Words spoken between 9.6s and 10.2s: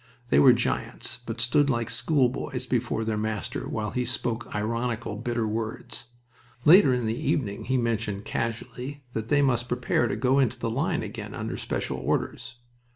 prepare to